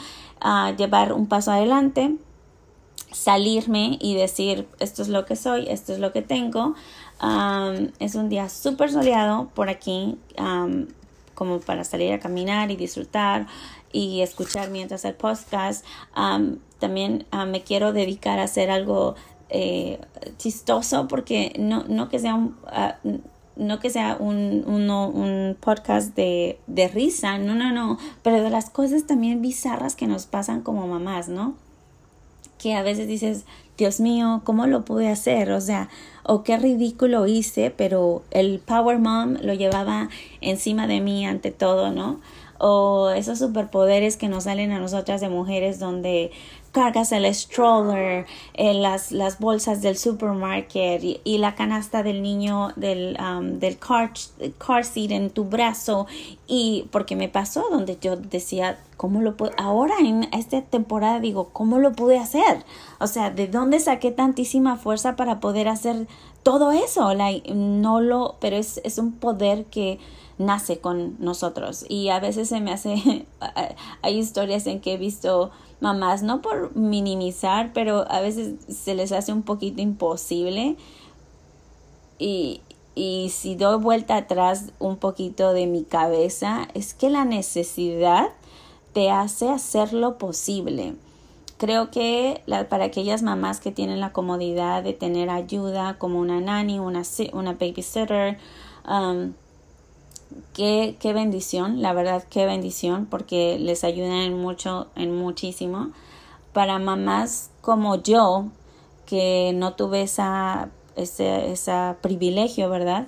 llevar 0.79 1.13
un 1.13 1.27
paso 1.27 1.51
adelante, 1.51 2.17
salirme 3.13 3.99
y 4.01 4.15
decir, 4.15 4.69
esto 4.79 5.03
es 5.03 5.09
lo 5.09 5.25
que 5.25 5.37
soy, 5.37 5.69
esto 5.69 5.93
es 5.93 5.99
lo 5.99 6.13
que 6.13 6.23
tengo 6.23 6.75
es 7.21 8.15
un 8.15 8.29
día 8.29 8.49
súper 8.49 8.91
soleado 8.91 9.49
por 9.55 9.69
aquí, 9.69 10.19
como 11.35 11.61
para 11.61 11.85
salir 11.85 12.13
a 12.13 12.21
caminar 12.21 12.71
y 12.71 12.77
disfrutar 12.77 13.47
y 13.93 14.21
escuchar 14.21 14.71
mientras 14.71 15.05
el 15.05 15.15
podcast. 15.15 15.85
también 16.79 17.27
me 17.49 17.63
quiero 17.63 17.93
dedicar 17.93 18.39
a 18.39 18.45
hacer 18.45 18.71
algo 18.71 19.15
eh, 19.51 19.99
chistoso 20.37 21.09
porque 21.09 21.55
no, 21.59 21.85
no 21.89 22.09
que 22.09 22.19
sea 22.19 22.35
un... 22.35 22.57
Ah, 22.67 22.97
no 23.59 23.81
que 23.81 23.91
sea 23.91 24.17
un, 24.21 24.63
un 24.69 25.57
podcast 25.59 26.15
de, 26.15 26.61
de 26.69 26.87
risa, 26.87 27.39
no, 27.39 27.57
no, 27.57 27.73
no, 27.73 27.99
pero 28.23 28.41
de 28.41 28.51
las 28.51 28.71
cosas 28.71 29.05
también 29.05 29.43
bizarras 29.43 29.97
que 29.97 30.07
nos 30.07 30.27
pasan 30.27 30.63
como 30.63 30.87
mamás, 30.87 31.29
¿no? 31.29 31.57
Que 32.57 32.75
a 32.75 32.83
veces 32.83 33.09
dices, 33.09 33.47
Dios 33.79 34.01
mío, 34.01 34.43
¿cómo 34.43 34.67
lo 34.67 34.85
pude 34.85 35.09
hacer? 35.09 35.53
O 35.53 35.61
sea, 35.61 35.89
o 36.25 36.43
qué 36.43 36.57
ridículo 36.57 37.29
hice, 37.29 37.71
pero 37.71 38.25
el 38.33 38.59
Power 38.59 38.99
Mom 38.99 39.37
lo 39.41 39.55
llevaba 39.55 40.09
encima 40.41 40.89
de 40.89 41.01
mí 41.01 41.25
ante 41.25 41.53
todo, 41.53 41.93
¿no? 41.93 42.19
O 42.59 43.11
esos 43.11 43.39
superpoderes 43.39 44.17
que 44.17 44.29
nos 44.29 44.45
salen 44.45 44.73
a 44.73 44.81
nosotras 44.81 45.21
de 45.21 45.29
mujeres 45.29 45.79
donde 45.79 46.33
cargas 46.73 47.13
el 47.13 47.33
stroller, 47.35 48.27
eh, 48.55 48.75
las, 48.75 49.13
las 49.13 49.39
bolsas 49.39 49.83
del 49.83 49.97
supermarket 49.97 51.03
y, 51.25 51.39
la 51.39 51.55
canasta 51.55 52.03
del 52.03 52.23
niño 52.23 52.73
del, 52.77 53.17
um, 53.21 53.59
del 53.59 53.79
car, 53.79 54.13
car 54.59 54.85
seat 54.85 55.11
en 55.11 55.31
tu 55.31 55.45
brazo. 55.45 56.07
Y 56.47 56.87
porque 56.91 57.17
me 57.17 57.29
pasó 57.29 57.65
donde 57.71 57.99
yo 58.01 58.17
decía, 58.17 58.79
¿cómo 58.97 59.23
lo 59.23 59.37
puedo? 59.37 59.53
Ahora 59.57 59.95
en 60.01 60.29
esta 60.33 60.61
temporada 60.63 61.21
digo, 61.21 61.51
¿cómo 61.53 61.79
lo 61.79 61.93
pude 61.93 62.19
hacer? 62.19 62.65
O 63.01 63.07
sea, 63.07 63.31
¿de 63.31 63.47
dónde 63.47 63.81
saqué 63.81 64.11
tantísima 64.11 64.77
fuerza 64.77 65.17
para 65.17 65.41
poder 65.41 65.69
hacer 65.69 66.07
todo 66.43 66.73
eso? 66.73 67.13
no 67.55 68.01
lo, 68.01 68.37
pero 68.41 68.57
es, 68.57 68.81
es 68.85 68.99
un 68.99 69.13
poder 69.13 69.65
que 69.67 69.99
nace 70.39 70.79
con 70.79 71.17
nosotros 71.19 71.85
y 71.89 72.09
a 72.11 72.21
veces 72.21 72.49
se 72.49 72.61
me 72.61 72.73
hace 72.73 73.27
hay 74.03 74.19
historias 74.19 74.67
en 74.67 74.81
que 74.81 74.95
he 74.95 74.97
visto 74.97 75.51
mamás, 75.81 76.23
no 76.23 76.43
por 76.43 76.75
minimizar, 76.77 77.73
pero 77.73 78.11
a 78.11 78.21
veces 78.21 78.55
se 78.69 78.95
les 78.95 79.13
hace 79.13 79.33
un 79.33 79.43
poquito 79.43 79.81
imposible. 79.81 80.77
Y, 82.19 82.63
y 82.95 83.31
si 83.31 83.55
doy 83.55 83.79
vuelta 83.79 84.17
atrás 84.17 84.73
un 84.79 84.97
poquito 84.97 85.53
de 85.53 85.67
mi 85.67 85.85
cabeza, 85.85 86.69
es 86.75 86.95
que 86.95 87.11
la 87.11 87.25
necesidad 87.25 88.29
te 88.93 89.11
hace 89.11 89.49
hacer 89.51 89.93
lo 89.93 90.19
posible. 90.19 90.97
Creo 91.59 91.91
que 91.91 92.43
para 92.69 92.85
aquellas 92.85 93.23
mamás 93.23 93.61
que 93.61 93.73
tienen 93.73 94.01
la 94.01 94.13
comodidad 94.13 94.83
de 94.83 94.93
tener 94.93 95.29
ayuda 95.29 95.99
como 95.99 96.21
una 96.21 96.41
nanny, 96.41 96.79
una, 96.79 97.03
una 97.33 97.53
babysitter, 97.53 98.39
um, 98.89 99.33
qué, 100.55 100.97
qué 101.01 101.13
bendición, 101.13 101.83
la 101.83 101.93
verdad 101.93 102.25
qué 102.29 102.47
bendición 102.47 103.07
porque 103.07 103.59
les 103.59 103.85
ayudan 103.85 104.19
en 104.23 104.35
mucho, 104.35 104.89
en 104.97 105.15
muchísimo. 105.15 105.91
Para 106.53 106.79
mamás 106.79 107.51
como 107.61 107.97
yo, 107.97 108.47
que 109.07 109.53
no 109.55 109.75
tuve 109.75 110.03
esa, 110.03 110.69
ese, 110.97 111.51
esa 111.51 111.97
privilegio, 112.03 112.69
¿verdad? 112.69 113.07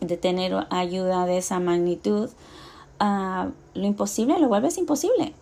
De 0.00 0.16
tener 0.16 0.66
ayuda 0.70 1.26
de 1.26 1.38
esa 1.38 1.60
magnitud, 1.60 2.30
uh, 3.00 3.50
lo 3.74 3.86
imposible 3.86 4.38
lo 4.38 4.48
vuelves 4.48 4.78
imposible. 4.78 5.34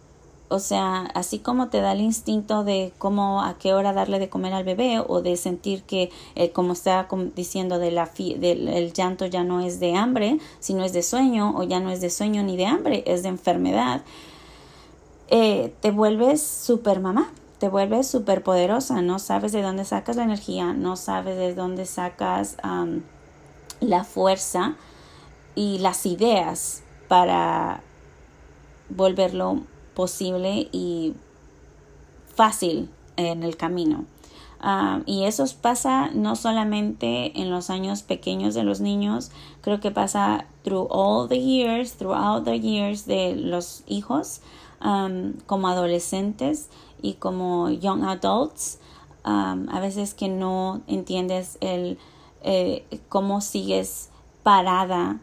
O 0.54 0.60
sea, 0.60 1.10
así 1.14 1.40
como 1.40 1.66
te 1.66 1.80
da 1.80 1.90
el 1.90 2.00
instinto 2.00 2.62
de 2.62 2.92
cómo, 2.98 3.42
a 3.42 3.54
qué 3.58 3.74
hora 3.74 3.92
darle 3.92 4.20
de 4.20 4.28
comer 4.28 4.52
al 4.52 4.62
bebé 4.62 5.02
o 5.04 5.20
de 5.20 5.36
sentir 5.36 5.82
que, 5.82 6.12
eh, 6.36 6.52
como 6.52 6.74
está 6.74 7.08
diciendo, 7.34 7.80
de 7.80 7.90
la 7.90 8.08
del 8.14 8.68
el 8.68 8.92
llanto 8.92 9.26
ya 9.26 9.42
no 9.42 9.60
es 9.60 9.80
de 9.80 9.96
hambre, 9.96 10.38
sino 10.60 10.84
es 10.84 10.92
de 10.92 11.02
sueño 11.02 11.54
o 11.56 11.64
ya 11.64 11.80
no 11.80 11.90
es 11.90 12.00
de 12.00 12.08
sueño 12.08 12.44
ni 12.44 12.56
de 12.56 12.66
hambre, 12.66 13.02
es 13.04 13.24
de 13.24 13.30
enfermedad, 13.30 14.02
eh, 15.26 15.74
te 15.80 15.90
vuelves 15.90 16.40
super 16.40 17.00
mamá, 17.00 17.32
te 17.58 17.68
vuelves 17.68 18.06
súper 18.06 18.44
poderosa, 18.44 19.02
no 19.02 19.18
sabes 19.18 19.50
de 19.50 19.60
dónde 19.60 19.84
sacas 19.84 20.14
la 20.14 20.22
energía, 20.22 20.72
no 20.72 20.94
sabes 20.94 21.36
de 21.36 21.52
dónde 21.56 21.84
sacas 21.84 22.58
la 23.80 24.04
fuerza 24.04 24.76
y 25.56 25.78
las 25.78 26.06
ideas 26.06 26.84
para 27.08 27.80
volverlo 28.88 29.73
posible 29.94 30.68
y 30.72 31.14
fácil 32.34 32.90
en 33.16 33.42
el 33.42 33.56
camino. 33.56 34.04
Ah, 34.60 35.00
y 35.04 35.24
eso 35.24 35.44
pasa 35.60 36.10
no 36.14 36.36
solamente 36.36 37.38
en 37.38 37.50
los 37.50 37.68
años 37.68 38.02
pequeños 38.02 38.54
de 38.54 38.62
los 38.62 38.80
niños, 38.80 39.30
creo 39.60 39.78
que 39.78 39.90
pasa 39.90 40.46
through 40.62 40.88
all 40.90 41.28
the 41.28 41.38
years, 41.38 41.92
throughout 41.92 42.44
the 42.44 42.58
years 42.58 43.04
de 43.04 43.36
los 43.36 43.82
hijos, 43.86 44.40
um, 44.82 45.34
como 45.46 45.68
adolescentes 45.68 46.70
y 47.02 47.14
como 47.14 47.68
young 47.68 48.04
adults. 48.04 48.78
Um, 49.26 49.68
a 49.70 49.80
veces 49.80 50.14
que 50.14 50.28
no 50.28 50.80
entiendes 50.86 51.58
el 51.60 51.98
eh, 52.42 52.84
cómo 53.08 53.40
sigues 53.40 54.10
parada 54.42 55.18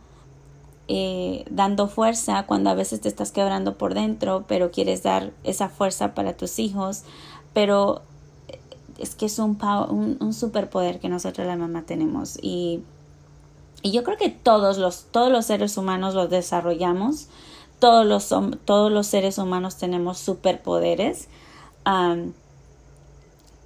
eh, 0.94 1.46
dando 1.50 1.88
fuerza 1.88 2.46
cuando 2.46 2.70
a 2.70 2.74
veces 2.74 3.00
te 3.00 3.08
estás 3.08 3.32
quebrando 3.32 3.78
por 3.78 3.94
dentro, 3.94 4.44
pero 4.50 4.72
quieres 4.72 5.04
dar 5.04 5.32
esa 5.46 5.70
fuerza 5.70 6.14
para 6.14 6.36
tus 6.36 6.60
hijos, 6.60 7.04
pero 7.54 8.02
es 8.98 9.16
que 9.16 9.28
es 9.28 9.40
un, 9.40 9.58
superpoder 10.34 11.00
que 11.00 11.08
nosotros 11.08 11.48
la 11.48 11.56
mamá 11.56 11.84
tenemos. 11.84 12.38
Y, 12.42 12.84
y, 13.82 13.94
yo 13.94 14.04
creo 14.04 14.18
que 14.18 14.28
todos 14.28 14.78
los, 14.78 15.06
todos 15.06 15.32
los 15.32 15.46
seres 15.46 15.78
humanos 15.78 16.14
los 16.14 16.30
desarrollamos, 16.30 17.30
todos 17.80 18.06
los, 18.06 18.28
todos 18.66 18.92
los 18.92 19.08
seres 19.08 19.38
humanos 19.38 19.78
tenemos 19.78 20.18
superpoderes, 20.18 21.30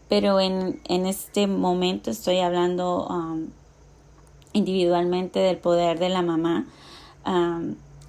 pero 0.09 0.39
en, 0.39 0.79
en, 0.83 1.07
este 1.07 1.47
momento 1.47 2.11
estoy 2.11 2.37
hablando 2.37 3.07
individualmente 4.53 5.39
del 5.39 5.57
poder 5.57 5.97
de 5.97 6.09
la 6.09 6.21
mamá. 6.21 6.67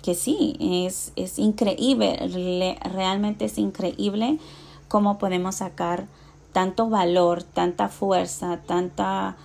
Que 0.03 0.15
sí, 0.15 0.57
es, 0.61 1.13
es 1.17 1.39
increíble, 1.39 2.79
realmente 2.85 3.47
es 3.47 3.59
increíble 3.59 4.39
cómo 4.89 5.19
podemos 5.19 5.57
sacar 5.57 6.07
tanto 6.53 6.89
valor, 6.89 7.43
tanta 7.43 7.89
fuerza, 7.89 8.59
tanta 8.67 9.37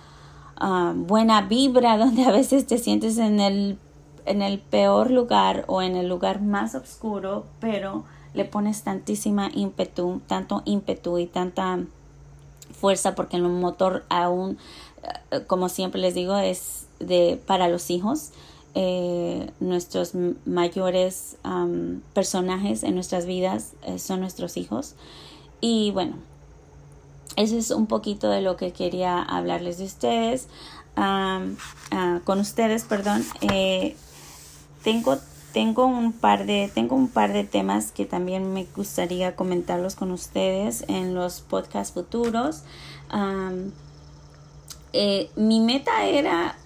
buena 0.94 1.42
vibra, 1.42 1.98
donde 1.98 2.24
a 2.24 2.32
veces 2.32 2.66
te 2.66 2.78
sientes 2.78 3.18
en 3.18 3.40
el, 3.40 3.78
en 4.24 4.42
el 4.42 4.58
peor 4.58 5.10
lugar 5.10 5.64
o 5.66 5.82
en 5.82 5.96
el 5.96 6.08
lugar 6.08 6.40
más 6.40 6.74
oscuro, 6.74 7.44
pero 7.60 8.04
le 8.34 8.44
pones 8.44 8.82
tantísima 8.82 9.50
ímpetu, 9.52 10.22
tanto 10.26 10.62
ímpetu 10.64 11.18
y 11.18 11.26
tanta 11.26 11.80
fuerza 12.72 13.14
porque 13.14 13.36
el 13.36 13.42
motor 13.42 14.04
aún, 14.08 14.58
eh, 15.30 15.44
como 15.46 15.68
siempre 15.68 16.00
les 16.00 16.14
digo, 16.14 16.36
es 16.36 16.86
de 16.98 17.40
para 17.46 17.68
los 17.68 17.90
hijos. 17.90 18.30
Eh, 18.74 19.50
nuestros 19.60 20.12
mayores 20.46 21.36
personajes 22.14 22.82
en 22.84 22.94
nuestras 22.94 23.26
vidas 23.26 23.72
eh, 23.82 23.98
son 23.98 24.20
nuestros 24.20 24.56
hijos. 24.56 24.94
Y 25.60 25.90
bueno, 25.90 26.14
eso 27.36 27.58
es 27.58 27.70
un 27.70 27.86
poquito 27.86 28.30
de 28.30 28.40
lo 28.40 28.56
que 28.56 28.72
quería 28.72 29.22
hablarles 29.22 29.76
de 29.78 29.84
ustedes, 29.84 30.48
ah, 30.96 31.40
con 32.24 32.40
ustedes, 32.40 32.84
perdón. 32.84 33.24
Eh, 33.42 33.94
tengo, 34.82 35.18
tengo, 35.52 35.84
un 35.84 36.12
par 36.12 36.46
de, 36.46 36.70
tengo 36.74 36.96
un 36.96 37.08
par 37.08 37.34
de 37.34 37.44
temas 37.44 37.92
que 37.92 38.06
también 38.06 38.54
me 38.54 38.66
gustaría 38.74 39.36
comentarlos 39.36 39.96
con 39.96 40.10
ustedes 40.12 40.84
en 40.88 41.14
los 41.14 41.40
podcasts 41.42 41.92
futuros. 41.92 42.62
Mi 45.36 45.60
meta 45.60 46.04
era 46.06 46.56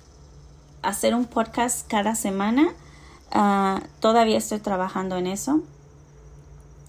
hacer 0.83 1.15
un 1.15 1.25
podcast 1.25 1.87
cada 1.89 2.15
semana. 2.15 2.75
Ah, 3.31 3.83
todavía 4.01 4.39
estoy 4.39 4.61
trabajando 4.61 5.17
en 5.17 5.27
eso, 5.27 5.61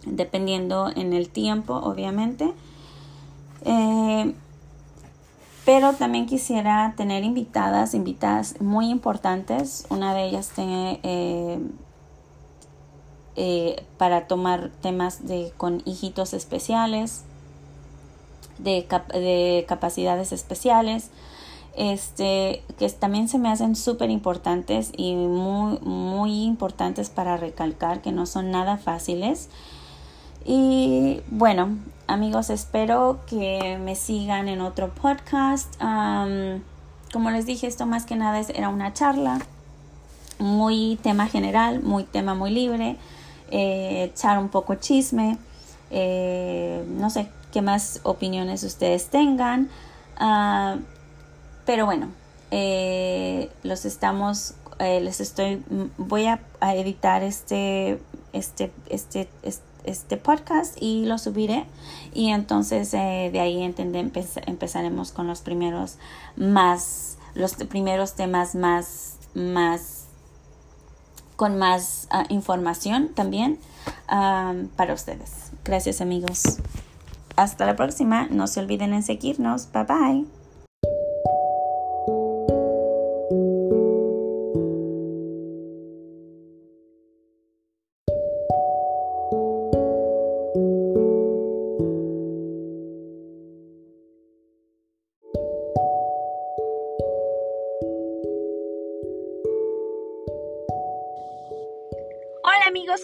dependiendo 0.06 0.90
en 0.96 1.14
el 1.14 1.30
tiempo, 1.30 1.76
obviamente. 1.76 2.54
Eh, 3.66 4.34
pero 5.68 5.92
también 5.92 6.28
quisiera 6.28 6.94
tener 6.96 7.26
invitadas, 7.26 7.94
invitadas 7.94 8.62
muy 8.62 8.90
importantes. 8.90 9.86
Una 9.90 10.14
de 10.14 10.24
ellas 10.24 10.52
tiene 10.56 11.02
eh, 11.04 11.60
eh, 13.36 13.84
para 13.98 14.28
tomar 14.28 14.72
temas 14.82 15.28
de 15.28 15.52
con 15.58 15.82
hijitos 15.84 16.34
especiales, 16.34 17.26
de, 18.60 18.88
de 19.14 19.66
capacidades 19.68 20.32
especiales, 20.32 21.10
este, 21.78 22.64
que 22.80 22.90
también 22.90 23.30
se 23.30 23.38
me 23.38 23.50
hacen 23.50 23.76
súper 23.76 24.10
importantes 24.10 24.92
y 24.98 25.16
muy, 25.16 25.80
muy 25.80 26.44
importantes 26.44 27.10
para 27.10 27.38
recalcar 27.38 28.02
que 28.02 28.12
no 28.12 28.26
son 28.26 28.50
nada 28.50 28.78
fáciles. 28.78 29.48
Y 30.44 31.22
bueno, 31.30 31.78
amigos, 32.08 32.50
espero 32.50 33.20
que 33.28 33.78
me 33.80 33.96
sigan 33.96 34.48
en 34.48 34.62
otro 34.62 34.90
podcast. 34.90 35.76
como 37.14 37.30
les 37.30 37.46
dije, 37.46 37.68
esto 37.68 37.86
más 37.86 38.06
que 38.06 38.16
nada 38.16 38.40
era 38.40 38.70
una 38.70 38.94
charla, 38.94 39.40
muy 40.40 40.98
tema 41.04 41.28
general, 41.28 41.84
muy 41.84 42.06
tema 42.06 42.34
muy 42.34 42.50
libre, 42.50 42.98
eh, 43.52 44.12
echar 44.12 44.40
un 44.40 44.50
poco 44.50 44.76
chisme, 44.76 45.38
eh, 45.92 46.84
no 46.90 47.10
sé 47.10 47.30
qué 47.52 47.62
más 47.62 48.02
opiniones 48.04 48.64
ustedes 48.64 49.10
tengan, 49.10 49.70
ah, 50.18 50.78
pero 51.68 51.86
bueno, 51.86 52.08
eh, 52.50 53.52
los 53.62 53.86
estamos, 53.86 54.56
les 54.80 55.20
estoy, 55.20 55.62
voy 55.98 56.26
a, 56.26 56.40
editar 56.62 57.24
este, 57.24 58.00
este, 58.32 58.72
este, 58.90 59.28
este 59.84 60.18
podcast 60.18 60.82
y 60.82 61.06
lo 61.06 61.18
subiré. 61.18 61.66
Y 62.14 62.30
entonces 62.30 62.94
eh, 62.94 63.30
de 63.32 63.40
ahí 63.42 63.62
empezaremos 63.64 65.12
con 65.12 65.28
los 65.28 65.42
primeros 65.42 65.98
más 66.36 67.18
los 67.36 67.54
primeros 67.54 68.16
temas 68.16 68.56
más 68.56 69.18
más 69.36 70.06
con 71.36 71.60
más 71.60 72.08
ah, 72.10 72.26
información 72.30 73.10
también 73.10 73.60
para 74.08 74.94
ustedes. 74.94 75.52
Gracias 75.66 76.02
amigos. 76.02 76.60
Hasta 77.36 77.66
la 77.66 77.76
próxima. 77.76 78.28
No 78.32 78.48
se 78.48 78.62
olviden 78.62 78.94
en 78.94 79.04
seguirnos. 79.04 79.72
Bye 79.72 79.84
bye 79.84 80.37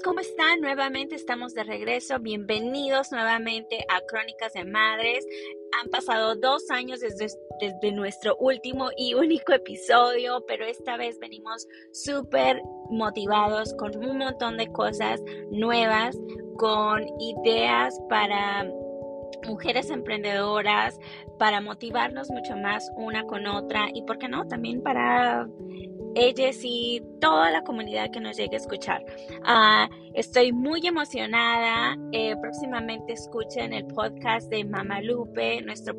¿cómo 0.04 0.20
están? 0.20 0.60
Nuevamente 0.60 1.16
estamos 1.16 1.54
de 1.54 1.64
regreso. 1.64 2.20
Bienvenidos 2.20 3.12
nuevamente 3.12 3.86
a 3.88 4.02
Crónicas 4.02 4.52
de 4.54 4.66
Madres. 4.66 5.26
Han 5.82 5.90
pasado 5.90 6.36
dos 6.36 6.70
años 6.72 7.00
desde, 7.00 7.92
nuestro 7.94 8.36
último 8.38 8.90
y 8.98 9.14
único 9.14 9.54
episodio, 9.54 10.44
pero 10.46 10.66
esta 10.66 10.98
vez 10.98 11.20
venimos 11.20 11.68
súper 11.92 12.62
motivados 12.90 13.74
con 13.76 13.96
un 13.96 14.18
montón 14.18 14.58
de 14.58 14.68
cosas 14.68 15.22
nuevas, 15.52 16.18
con 16.58 17.06
ideas 17.20 17.98
para 18.10 18.70
mujeres 19.48 19.90
emprendedoras, 19.90 21.00
para 21.40 21.62
motivarnos 21.62 22.30
mucho 22.30 22.58
más 22.58 22.90
una 22.98 23.24
con 23.24 23.48
otra 23.48 23.88
y, 23.94 24.04
¿por 24.04 24.18
qué 24.18 24.28
no? 24.28 24.48
También 24.48 24.82
para 24.82 25.48
ellas 26.16 26.60
y 26.64 27.02
toda 27.20 27.52
la 27.52 27.64
comunidad 27.64 28.12
que 28.12 28.20
nos 28.20 28.38
llegue 28.38 28.56
a 28.56 28.60
escuchar. 28.60 29.04
Ah, 29.46 29.90
estoy 30.14 30.52
muy 30.52 30.86
emocionada. 30.86 31.98
Eh, 32.12 32.36
próximamente 32.42 33.14
escuchen 33.14 33.74
el 33.74 33.86
podcast 33.88 34.50
de 34.50 34.64
Mama 34.64 35.02
Lupe, 35.02 35.62
nuestro 35.62 35.94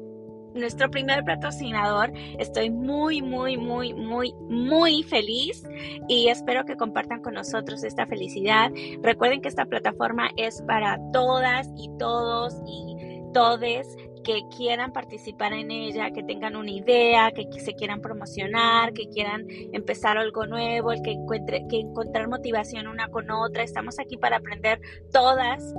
nuestro 0.54 0.90
primer 0.90 1.24
patrocinador. 1.24 2.12
Estoy 2.38 2.70
muy, 2.70 3.20
muy, 3.20 3.56
muy, 3.56 3.92
muy, 3.92 4.32
muy 4.48 5.02
feliz 5.02 5.64
y 6.08 6.28
espero 6.28 6.64
que 6.64 6.76
compartan 6.76 7.20
con 7.22 7.34
nosotros 7.34 7.84
esta 7.84 8.06
felicidad. 8.06 8.70
Recuerden 9.02 9.40
que 9.40 9.48
esta 9.48 9.66
plataforma 9.66 10.30
es 10.36 10.62
para 10.62 10.98
todas 11.12 11.68
y 11.76 11.90
todos 11.98 12.54
y 12.66 12.94
todes 13.32 13.96
que 14.24 14.42
quieran 14.56 14.92
participar 14.92 15.52
en 15.52 15.70
ella, 15.70 16.10
que 16.10 16.22
tengan 16.24 16.56
una 16.56 16.70
idea, 16.70 17.30
que 17.30 17.46
se 17.60 17.74
quieran 17.74 18.00
promocionar, 18.00 18.92
que 18.92 19.08
quieran 19.08 19.46
empezar 19.72 20.18
algo 20.18 20.46
nuevo, 20.46 20.90
el 20.90 21.02
que 21.02 21.12
encuentre, 21.12 21.66
que 21.68 21.80
encontrar 21.80 22.28
motivación 22.28 22.88
una 22.88 23.08
con 23.08 23.30
otra. 23.30 23.62
Estamos 23.62 24.00
aquí 24.00 24.16
para 24.16 24.38
aprender 24.38 24.80
todas. 25.12 25.74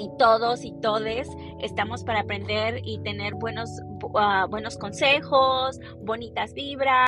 y 0.00 0.10
todos 0.16 0.64
y 0.64 0.72
todes 0.80 1.28
estamos 1.60 2.04
para 2.04 2.20
aprender 2.20 2.80
y 2.84 3.00
tener 3.00 3.34
buenos, 3.34 3.82
ah, 4.14 4.46
buenos 4.48 4.78
consejos, 4.78 5.80
bonitas 6.02 6.52
vibras 6.54 7.07